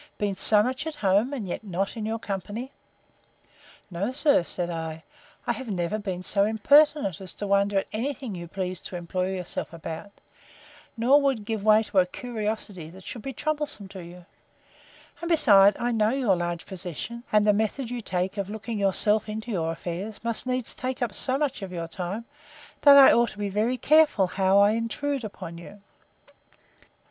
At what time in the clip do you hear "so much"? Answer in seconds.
0.35-0.87, 21.13-21.61